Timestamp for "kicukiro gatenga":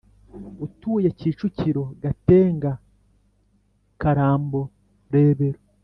1.19-2.71